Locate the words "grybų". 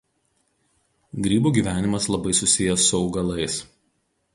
1.27-1.53